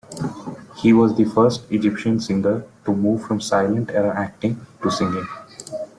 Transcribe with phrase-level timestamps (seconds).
[0.77, 5.27] He was the first Egyptian singer to move from silent-era acting to singing.